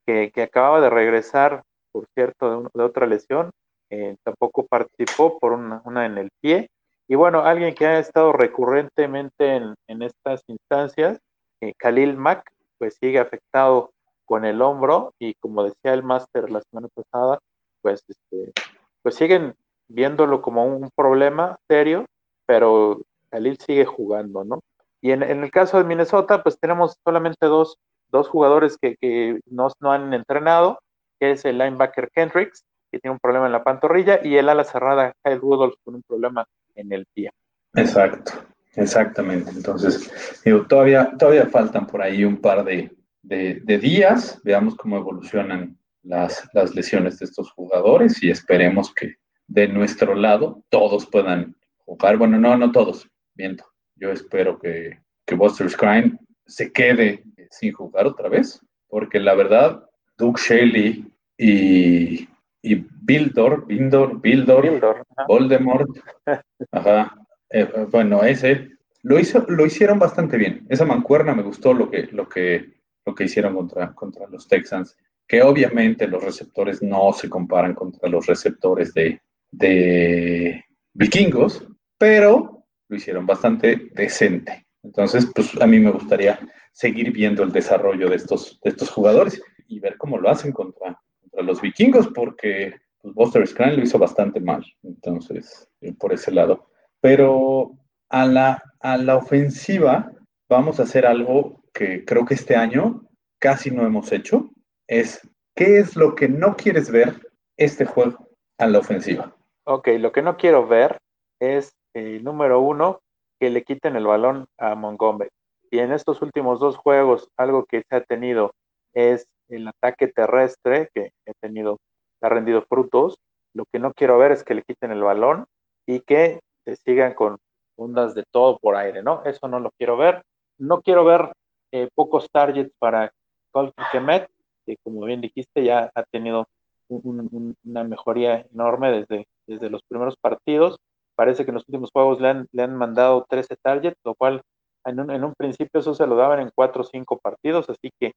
[0.06, 3.52] que, que, acababa de regresar, por cierto, de, otra lesión,
[3.92, 6.70] eh, tampoco participó por una, una, en el pie.
[7.08, 11.20] Y bueno, alguien que ha estado recurrentemente en, en estas instancias,
[11.60, 13.92] eh, Khalil Mack, pues sigue afectado
[14.26, 17.40] con el hombro y como decía el máster la semana pasada,
[17.82, 18.54] pues, este,
[19.02, 19.56] pues siguen
[19.90, 22.06] viéndolo como un problema serio,
[22.46, 24.62] pero Khalil sigue jugando, ¿no?
[25.02, 27.78] Y en, el caso de Minnesota, pues tenemos solamente dos,
[28.10, 30.80] dos jugadores que, que no, no, han entrenado,
[31.20, 34.64] que es el linebacker Kendricks, que tiene un problema en la pantorrilla, y el ala
[34.64, 37.32] cerrada Kyle Rudolph con un problema en el pie.
[37.74, 38.34] Exacto,
[38.76, 39.52] exactamente.
[39.52, 45.78] Entonces, digo, todavía, todavía faltan por ahí un par de, de, días, veamos cómo evolucionan
[46.04, 49.16] las, las lesiones de estos jugadores y esperemos que,
[49.48, 52.18] de nuestro lado todos puedan jugar.
[52.18, 53.66] Bueno, no, no todos, miento.
[53.96, 59.84] Yo espero que, que Buster Scrine se quede sin jugar otra vez, porque la verdad,
[60.18, 61.06] Doug Shelley
[61.38, 62.30] y,
[62.62, 65.90] y Bildor, Bildor, Bildor, Voldemort,
[66.72, 67.16] ajá,
[67.50, 68.70] eh, bueno, ese
[69.04, 70.66] lo, hizo, lo hicieron bastante bien.
[70.70, 72.74] Esa mancuerna me gustó lo que, lo que,
[73.06, 74.96] lo que hicieron contra, contra los Texans,
[75.28, 79.22] que obviamente los receptores no se comparan contra los receptores de,
[79.52, 84.68] de vikingos, pero lo hicieron bastante decente.
[84.84, 86.40] Entonces, pues a mí me gustaría
[86.74, 91.01] seguir viendo el desarrollo de estos, de estos jugadores y ver cómo lo hacen contra,
[91.42, 94.66] los vikingos, porque pues, Buster Scran lo hizo bastante mal.
[94.84, 96.68] Entonces, eh, por ese lado.
[97.00, 97.72] Pero
[98.10, 100.12] a la, a la ofensiva
[100.50, 103.04] vamos a hacer algo que creo que este año
[103.40, 104.52] casi no hemos hecho.
[104.88, 109.36] Es, ¿qué es lo que no quieres ver este juego a la ofensiva?
[109.66, 110.98] Ok, lo que no quiero ver
[111.40, 113.02] es, eh, número uno,
[113.40, 115.30] que le quiten el balón a Montgomery.
[115.72, 118.54] Y en estos últimos dos juegos, algo que se ha tenido
[118.94, 121.80] es el ataque terrestre, que ha tenido,
[122.22, 123.18] ha rendido frutos.
[123.54, 125.46] Lo que no quiero ver es que le quiten el balón
[125.86, 127.38] y que se sigan con
[127.76, 129.24] ondas de todo por aire, ¿no?
[129.26, 130.24] Eso no lo quiero ver.
[130.58, 131.32] No quiero ver
[131.72, 133.12] eh, pocos targets para
[133.52, 134.30] Colt Kemet,
[134.66, 136.48] que como bien dijiste, ya ha tenido
[136.90, 140.80] una mejoría enorme desde desde los primeros partidos.
[141.16, 144.42] Parece que en los últimos juegos le han, le han mandado 13 targets, lo cual
[144.86, 147.92] en un, en un principio eso se lo daban en 4 o 5 partidos, así
[148.00, 148.14] que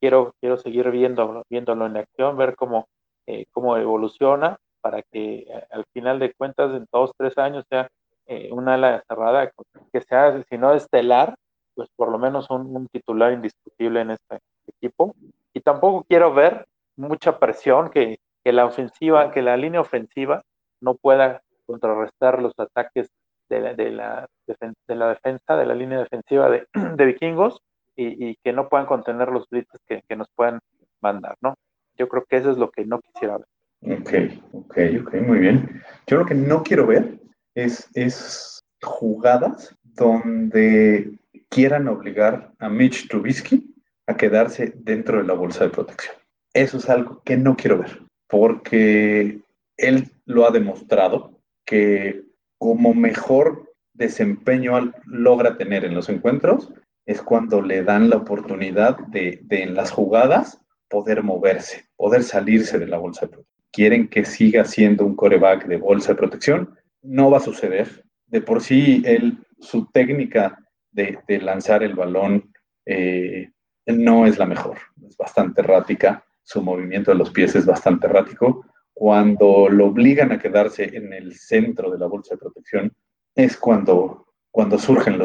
[0.00, 2.86] quiero, quiero seguir viendo, viéndolo en acción, ver cómo,
[3.26, 4.58] eh, cómo evoluciona.
[4.80, 7.88] para que eh, al final de cuentas en dos, tres años sea
[8.26, 9.50] eh, una ala cerrada
[9.92, 11.34] que sea, si no estelar,
[11.74, 15.14] pues por lo menos un, titular indiscutible en este equipo.
[15.54, 20.42] Y tampoco quiero ver mucha presión, que, que la ofensiva, que la línea ofensiva
[20.80, 23.08] no pueda contrarrestar los ataques
[23.48, 27.60] de la, de la, de la defensa, de la línea defensiva de, de vikingos
[27.96, 30.60] y, que no puedan contener los blitzes que, que, nos puedan
[31.00, 31.54] mandar, ¿no?
[31.96, 33.98] Yo creo que eso es lo que no quisiera ver.
[33.98, 34.12] Ok,
[34.52, 35.82] ok, ok, muy bien.
[36.06, 37.20] Yo lo que no quiero ver
[37.54, 43.74] es, es jugadas donde quieran obligar a Mitch Trubisky
[44.06, 46.16] a quedarse dentro de la bolsa de protección.
[46.52, 49.40] Eso es algo que no quiero ver, porque
[49.76, 52.24] él lo ha demostrado que
[52.58, 56.72] como mejor desempeño logra tener en los encuentros
[57.06, 62.86] es cuando le dan la oportunidad de, en las jugadas poder moverse, poder salirse de
[62.86, 63.54] la bolsa de protección.
[63.72, 68.04] Quieren que siga siendo un coreback de bolsa de protección, no va a suceder.
[68.26, 70.58] De por sí, él, su técnica
[70.92, 72.52] de, lanzar el balón
[72.86, 73.50] eh,
[73.86, 78.64] no es la mejor, es bastante errática, su movimiento de los pies es bastante errático.
[78.92, 82.92] Cuando lo obligan a quedarse en el centro de la bolsa de protección,
[83.34, 84.23] es cuando,
[84.54, 85.18] cuando surgen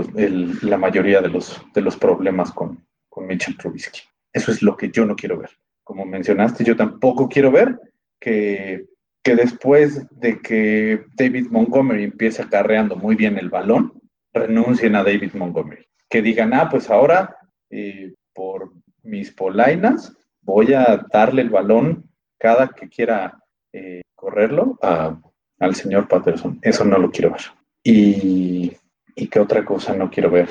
[0.63, 3.99] la mayoría de los, de los problemas con, con Mitchell Trubisky.
[4.33, 5.51] Eso es lo que yo no quiero ver.
[5.83, 7.79] Como mencionaste, yo tampoco quiero ver
[8.19, 8.87] que,
[9.21, 14.01] que después de que David Montgomery empiece acarreando muy bien el balón,
[14.33, 15.85] renuncien a David Montgomery.
[16.09, 17.37] Que digan, ah, pues ahora
[17.69, 20.11] eh, por mis polainas
[20.41, 26.57] voy a darle el balón cada que quiera eh, correrlo al señor Patterson.
[26.63, 27.41] Eso no lo quiero ver.
[27.83, 28.73] Y,
[29.19, 30.49] y qué otra cosa no quiero ver.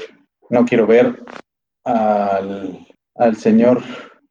[0.50, 1.22] No quiero ver
[1.85, 3.83] al, al señor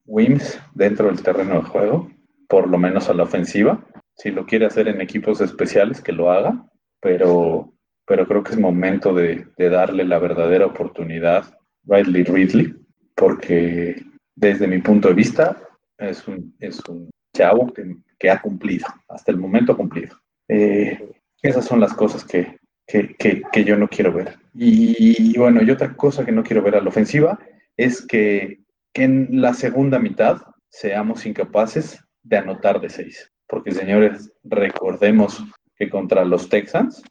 [0.06, 2.12] Wims dentro del terreno de juego,
[2.48, 3.84] por lo menos a la ofensiva.
[4.16, 6.66] Si lo quiere hacer en equipos especiales, que lo haga,
[7.02, 7.74] pero,
[8.06, 12.76] pero creo que es momento de, de darle la verdadera oportunidad a Riley Ridley,
[13.16, 14.04] porque
[14.36, 15.58] desde mi punto de vista
[15.98, 20.16] es un, es un chavo que, que ha cumplido, hasta el momento ha cumplido.
[20.48, 22.57] Eh, esas son las cosas que,
[22.88, 23.16] que,
[23.52, 24.38] que, yo no quiero ver.
[24.56, 27.38] Y, bueno, y otra cosa que no quiero ver a la ofensiva
[27.76, 28.62] es que,
[28.94, 33.32] que en la segunda mitad seamos incapaces de anotar de seis.
[33.48, 35.44] Porque señores, recordemos
[35.76, 37.04] que contra los Texans,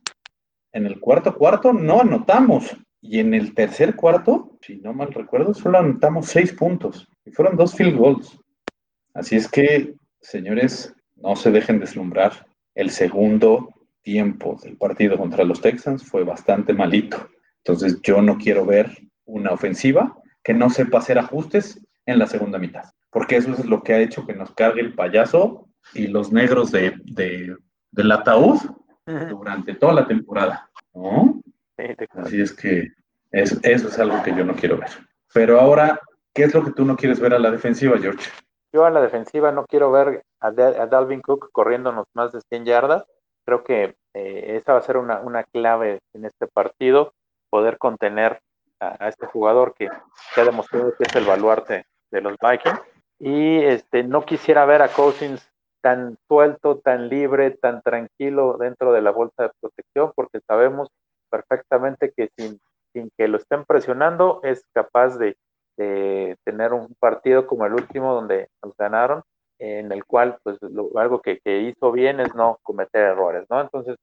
[0.72, 2.76] en el cuarto cuarto no anotamos.
[3.00, 7.06] Y en el tercer cuarto, si no mal recuerdo, solo anotamos seis puntos.
[7.24, 8.38] Y fueron dos field goals.
[9.14, 12.46] Así es que, señores, no se dejen deslumbrar.
[12.74, 13.75] El segundo
[14.06, 17.28] tiempo del partido contra los Texans fue bastante malito.
[17.64, 22.56] Entonces yo no quiero ver una ofensiva que no sepa hacer ajustes en la segunda
[22.56, 26.30] mitad, porque eso es lo que ha hecho que nos cargue el payaso y los
[26.30, 26.94] negros de,
[27.90, 28.60] del ataúd
[29.28, 30.70] durante toda la temporada.
[32.14, 32.92] Así es que
[33.32, 34.90] eso es algo que yo no quiero ver.
[35.34, 36.00] Pero ahora,
[36.32, 38.30] ¿qué es lo que tú no quieres ver a la defensiva, George?
[38.72, 43.04] Yo a la defensiva no quiero ver a, Dalvin Cook corriéndonos más de 100 yardas.
[43.46, 47.12] Creo que eh, esa va a ser una, una, clave en este partido,
[47.48, 48.40] poder contener
[48.80, 52.80] a, este jugador que, ha demostrado que es el baluarte de los Vikings.
[53.20, 55.48] Y este, no quisiera ver a Cousins
[55.80, 60.88] tan suelto, tan libre, tan tranquilo dentro de la bolsa de protección, porque sabemos
[61.30, 62.58] perfectamente que sin,
[62.92, 65.36] sin que lo estén presionando es capaz de,
[65.76, 69.22] de tener un partido como el último donde nos ganaron
[69.58, 70.58] en el cual pues
[70.96, 73.60] algo que, hizo bien es no cometer errores, ¿no?
[73.60, 73.96] Entonces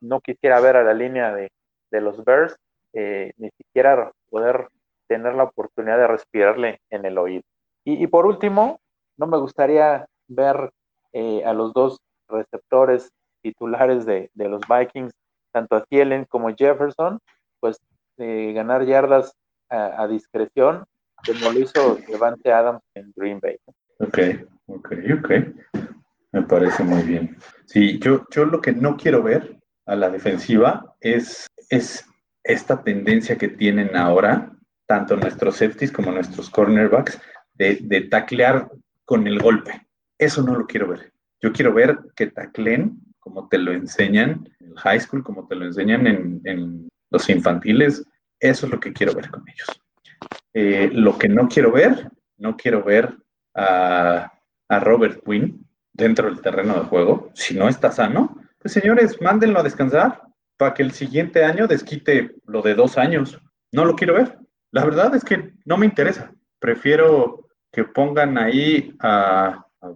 [0.00, 1.50] no quisiera ver a la línea de,
[1.90, 2.56] los Bears
[2.92, 4.68] eh, ni siquiera poder
[5.08, 7.42] tener la oportunidad de respirarle en el oído.
[7.84, 8.80] Y, por último,
[9.16, 10.70] no me gustaría ver
[11.14, 15.14] eh, a los dos receptores titulares de, los Vikings,
[15.52, 17.18] tanto a Thielen como Jefferson,
[17.60, 17.78] pues
[18.18, 19.32] eh, ganar yardas
[19.70, 20.84] a, a, discreción,
[21.24, 23.58] como lo hizo Devante Adams en Green Bay.
[23.98, 24.18] Ok,
[24.66, 25.30] ok, ok.
[26.32, 27.36] Me parece muy bien.
[27.66, 32.06] Sí, yo, yo lo que no quiero ver a la defensiva es, es
[32.44, 34.52] esta tendencia que tienen ahora,
[34.86, 37.20] tanto nuestros safeties como nuestros cornerbacks,
[37.54, 38.70] de, de taclear
[39.04, 39.86] con el golpe.
[40.18, 41.12] Eso no lo quiero ver.
[41.40, 45.66] Yo quiero ver que tacleen como te lo enseñan en high school, como te lo
[45.66, 48.04] enseñan en, en los infantiles.
[48.40, 49.82] Eso es lo que quiero ver con ellos.
[50.54, 52.08] Eh, lo que no quiero ver,
[52.38, 53.16] no quiero ver
[53.54, 54.32] a,
[54.80, 59.62] Robert Quinn dentro del terreno de juego, si no está sano, pues señores, mándenlo a
[59.62, 60.22] descansar
[60.56, 63.40] para que el siguiente año desquite lo de dos años.
[63.72, 64.38] No lo quiero ver.
[64.72, 66.32] La verdad es que no me interesa.
[66.58, 69.88] Prefiero que pongan ahí a, a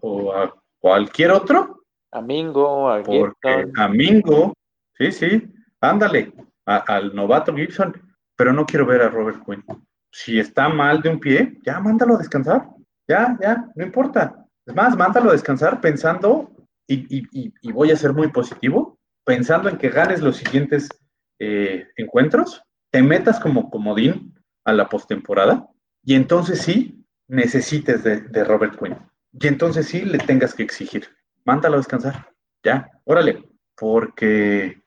[0.00, 3.72] o a cualquier otro A Mingo, a Porque Gibson.
[3.80, 4.54] a Mingo,
[4.96, 6.32] sí, sí, ándale,
[6.66, 7.92] a- al novato Gibson,
[8.36, 9.64] pero no quiero ver a Robert Quinn.
[10.16, 12.68] Si está mal de un pie, ya mándalo a descansar.
[13.08, 14.46] Ya, ya, no importa.
[14.64, 16.52] Es más, mándalo a descansar pensando,
[16.86, 20.88] y, y- y- voy a ser muy positivo, pensando en que ganes los siguientes
[21.40, 24.32] eh, encuentros, te metas como comodín
[24.64, 25.66] a la postemporada,
[26.04, 28.96] y entonces sí necesites de, de Robert Quinn.
[29.32, 31.08] Y entonces sí le tengas que exigir.
[31.44, 32.30] Mándalo a descansar.
[32.62, 33.42] Ya, órale.
[33.76, 34.80] Porque,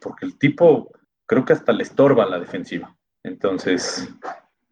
[0.00, 0.92] porque el tipo
[1.26, 2.94] creo que hasta le estorba la defensiva.
[3.24, 4.08] Entonces,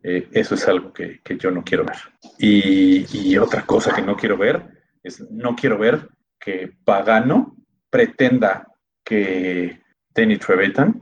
[0.03, 1.97] eh, eso es algo que, yo no quiero ver.
[2.39, 4.63] Y, otra cosa que no quiero ver
[5.03, 7.57] es, no quiero ver que Pagano
[7.91, 8.67] pretenda
[9.05, 9.81] que
[10.15, 11.01] Danny Trevetan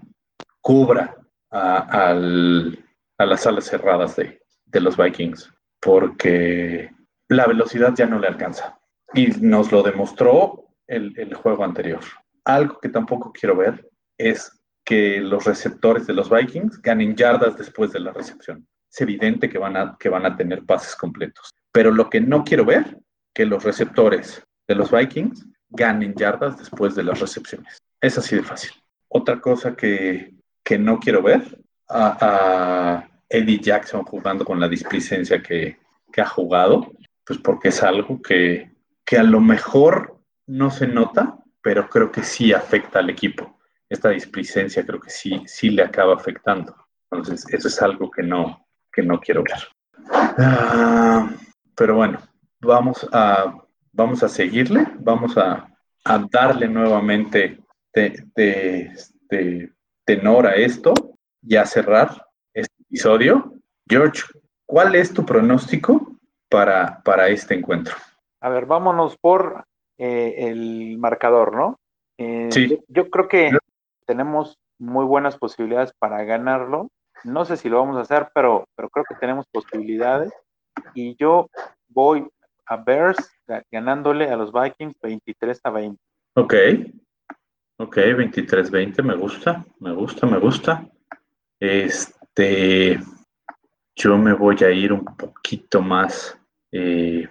[0.60, 1.16] cubra
[1.50, 4.40] a, las alas cerradas de,
[4.80, 6.90] los Vikings, porque
[7.28, 8.78] la velocidad ya no le alcanza.
[9.12, 12.00] Y nos lo demostró el juego anterior.
[12.44, 17.92] Algo que tampoco quiero ver es que los receptores de los Vikings ganen yardas después
[17.92, 18.66] de la recepción.
[18.94, 21.50] Es evidente que van a, que van a tener pases completos.
[21.72, 22.96] Pero lo que no quiero ver,
[23.34, 27.82] que los receptores de los Vikings ganen yardas después de las recepciones.
[28.00, 28.70] Es así de fácil.
[29.08, 31.42] Otra cosa que, que no quiero ver,
[31.88, 35.76] a, a Eddie Jackson jugando con la displicencia que,
[36.12, 36.92] que ha jugado,
[37.26, 38.70] pues porque es algo que,
[39.04, 43.58] que a lo mejor no se nota, pero creo que sí afecta al equipo.
[43.88, 46.76] Esta displicencia creo que sí, sí le acaba afectando.
[47.10, 48.63] Entonces, eso es algo que no,
[48.94, 49.58] que no quiero ver.
[50.38, 51.28] Ah,
[51.76, 52.18] pero bueno,
[52.60, 53.54] vamos a,
[53.92, 55.68] vamos a seguirle, vamos a,
[56.04, 57.58] a darle nuevamente
[57.92, 58.92] de, de-
[59.30, 59.72] de
[60.04, 60.92] tenor a esto
[61.42, 63.54] y a cerrar este episodio.
[63.88, 64.22] George,
[64.66, 66.16] ¿cuál es tu pronóstico
[66.48, 67.94] para, para este encuentro?
[68.40, 69.64] A ver, vámonos por
[69.98, 71.78] eh, el marcador, ¿no?
[72.18, 72.68] Eh, Sí.
[72.68, 73.50] yo, yo creo que
[74.06, 76.88] tenemos muy buenas posibilidades para ganarlo.
[77.24, 80.32] No sé si lo vamos a hacer, pero, pero creo que tenemos posibilidades.
[80.94, 81.48] Y yo
[81.88, 82.26] voy
[82.66, 86.00] a Bears ga- ganándole a los Vikings 23 a 20.
[86.36, 86.54] Ok,
[87.78, 90.86] ok, 23-20, me gusta, me gusta, me gusta.
[91.60, 92.98] Este,
[93.96, 96.38] yo me voy a ir un poquito más.
[96.72, 97.28] eh,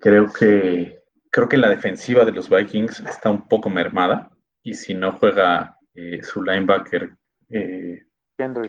[0.00, 4.30] creo que creo que la defensiva de los Vikings está un poco mermada
[4.62, 7.16] y si no juega eh, su linebacker
[7.50, 8.03] eh,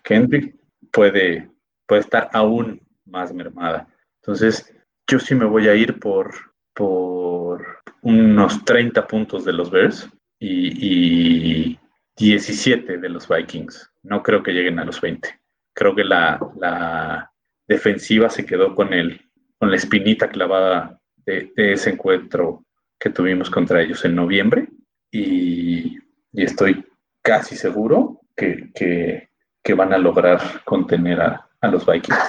[0.03, 0.55] Kendrick.
[0.91, 1.49] Puede,
[1.87, 3.87] puede estar aún más mermada.
[4.21, 4.73] Entonces,
[5.07, 6.33] yo sí me voy a ir por,
[6.73, 11.79] por unos 30 puntos de los Bears y, y
[12.17, 13.91] 17 de los Vikings.
[14.03, 15.39] No creo que lleguen a los 20.
[15.73, 17.31] Creo que la, la
[17.67, 19.21] defensiva se quedó con, el,
[19.57, 22.63] con la espinita clavada de, de ese encuentro
[22.99, 24.67] que tuvimos contra ellos en noviembre
[25.11, 25.97] y,
[26.31, 26.85] y estoy
[27.21, 29.29] casi seguro que, que,
[29.65, 32.19] que van a lograr contener a, los Vikings.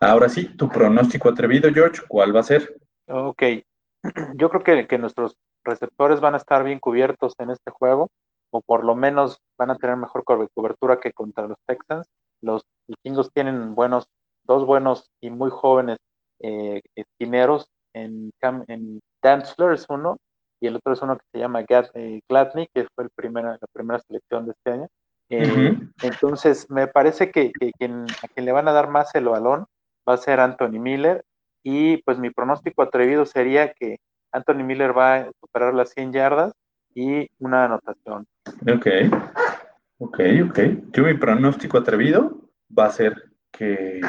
[0.00, 2.76] Ahora sí, tu pronóstico atrevido, George, ¿cuál va a ser?
[3.08, 3.42] Ok,
[4.36, 8.10] yo creo que, nuestros receptores van a estar bien cubiertos en este juego,
[8.50, 12.06] o por lo menos van a tener mejor cobe- cobertura que contra los Texans.
[12.42, 14.06] Los vikingos tienen buenos,
[14.44, 15.96] dos buenos y muy jóvenes
[16.40, 18.30] eh, esquineros en,
[18.68, 20.18] en Dantzler es uno,
[20.60, 23.66] y el otro es uno que se llama eh, Gladney, que fue el primera, la
[23.72, 24.88] primera selección de este año.
[25.30, 25.76] Eh.
[26.02, 29.66] Entonces, me parece que, que quien, a quien le van a dar más el balón
[30.08, 31.24] va a ser Anthony Miller.
[31.62, 33.98] Y pues mi pronóstico atrevido sería que
[34.32, 36.52] Anthony Miller va a superar las 100 yardas
[36.94, 38.26] y una anotación.
[38.62, 38.86] Ok,
[39.98, 40.58] ok, ok.
[40.92, 42.38] Yo mi pronóstico atrevido
[42.76, 44.00] va a ser que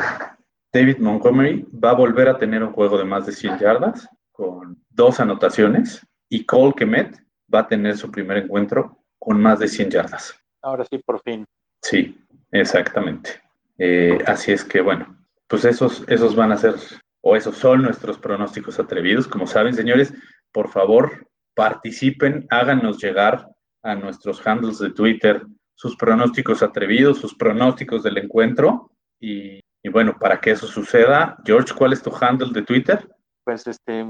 [0.74, 4.78] David Montgomery va a volver a tener un juego de más de 100 yardas con
[4.90, 7.18] dos anotaciones y Cole Kemet
[7.54, 10.45] va a tener su primer encuentro con más de 100 yardas.
[10.66, 11.46] Ahora sí, por fin.
[11.84, 12.18] Sí,
[12.52, 13.40] exactamente.
[13.78, 15.16] Eh, así es que, bueno,
[15.48, 16.74] pues esos, esos van a ser,
[17.22, 19.28] o esos son nuestros pronósticos atrevidos.
[19.28, 20.12] Como saben, señores,
[20.52, 23.48] por favor, participen, háganos llegar
[23.84, 25.44] a nuestros handles de Twitter
[25.76, 28.90] sus pronósticos atrevidos, sus pronósticos del encuentro.
[29.20, 33.08] Y, y bueno, para que eso suceda, George, ¿cuál es tu handle de Twitter?
[33.44, 34.08] Pues este,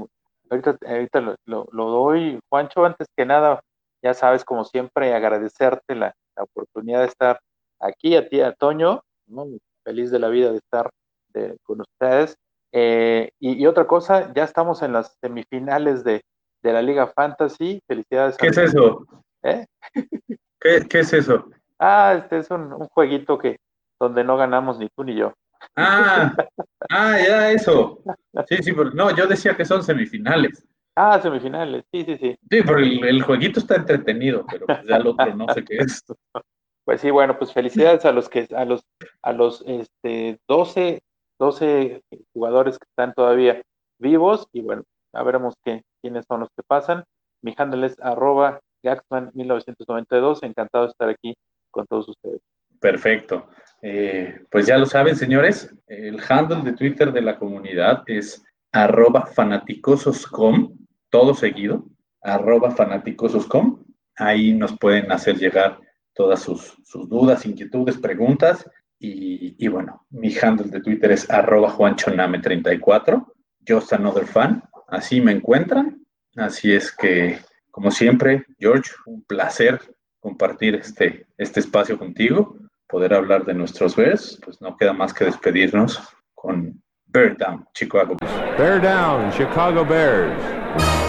[0.48, 2.38] ahorita, ahorita lo, lo- lo doy.
[2.48, 3.60] Juancho, antes que nada,
[4.02, 7.40] ya sabes, como siempre, agradecerte la, la oportunidad de estar
[7.80, 9.46] aquí, a ti, a Toño, ¿no?
[9.84, 10.90] feliz de la vida de estar
[11.32, 12.36] de- con ustedes.
[12.72, 16.22] Eh, y, y otra cosa, ya estamos en las semifinales de,
[16.62, 17.80] de la Liga Fantasy.
[17.86, 18.34] Felicidades.
[18.34, 19.04] a ¿Qué es eso?
[19.42, 19.64] ¿Eh?
[20.60, 21.48] ¿Qué, qué es eso?
[21.78, 23.58] Ah, este es un, un jueguito que
[24.00, 25.32] donde no ganamos ni tú ni yo.
[25.76, 26.34] Ah,
[26.90, 28.00] ah, ya eso.
[28.48, 30.66] Sí, sí, pero no, yo decía que son semifinales.
[30.98, 32.38] Ah, semifinales, sí, sí, sí.
[32.50, 35.76] Sí, pero el, el jueguito está entretenido, pero pues ya el otro no sé qué
[35.76, 36.04] es.
[36.86, 38.86] Pues sí, bueno, pues felicidades a los que, a los,
[39.20, 41.02] a los este, 12,
[41.36, 42.00] 12
[42.32, 43.60] jugadores que están todavía
[43.98, 47.02] vivos y bueno, ya veremos qué, quiénes son los que pasan.
[47.42, 51.34] Mi handle es arroba Gaxman1992, encantado de estar aquí
[51.72, 52.40] con todos ustedes.
[52.78, 53.48] Perfecto.
[53.82, 59.26] Eh, pues ya lo saben, señores, el handle de Twitter de la comunidad es arroba
[59.26, 60.85] fanaticososcom,
[61.16, 61.82] todo seguido,
[62.20, 63.82] arroba fanaticososcom.
[64.16, 65.80] Ahí nos pueden hacer llegar
[66.12, 68.70] todas sus, sus dudas, inquietudes, preguntas.
[68.98, 73.32] Y, y, bueno, mi handle de Twitter es arroba juanchoname34,
[73.66, 74.62] just another fan.
[74.88, 76.04] Así me encuentran.
[76.36, 77.38] Así es que,
[77.70, 79.80] como siempre, George, un placer
[80.20, 82.58] compartir este, este espacio contigo,
[82.88, 84.38] poder hablar de nuestros Bears.
[84.44, 85.98] Pues no queda más que despedirnos
[86.34, 88.58] con Bear Down, Chicago Bears.
[88.58, 91.05] Bear down, Chicago Bears.